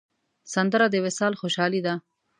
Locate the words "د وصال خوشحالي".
0.91-1.81